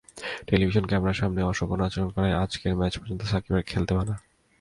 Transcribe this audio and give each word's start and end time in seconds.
Television 0.47 0.85
ক্যামেরার 0.85 1.19
সামনে 1.21 1.41
অশোভন 1.43 1.79
আচরণ 1.81 2.09
করায় 2.09 2.39
আজকের 2.43 2.73
ম্যাচ 2.75 2.93
পর্যন্ত 2.97 3.21
সাকিবের 3.23 3.63
খেলতে 3.63 3.93
মানা। 3.95 4.15